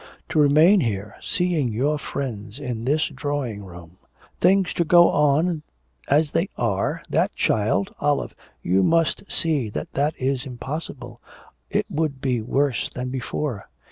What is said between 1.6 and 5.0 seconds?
your friends in this drawing room! things to